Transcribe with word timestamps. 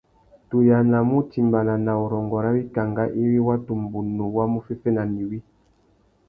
Tu 0.53 0.59
yānamú 0.67 1.19
utimbāna 1.23 1.75
nà 1.81 1.93
urrôngô 2.05 2.39
râ 2.45 2.49
wikangá 2.55 3.03
iwí 3.21 3.37
watu 3.49 3.71
mbunu 3.83 4.23
wá 4.35 4.45
mú 4.51 4.59
féffena 4.65 5.01
nà 5.11 5.17
iwí. 5.23 5.37